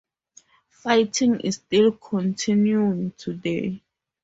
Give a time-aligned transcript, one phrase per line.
[0.69, 3.83] Fighting is still continuing today.